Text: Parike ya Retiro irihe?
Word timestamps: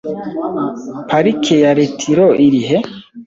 Parike 1.09 1.55
ya 1.63 1.71
Retiro 1.79 2.27
irihe? 2.45 2.77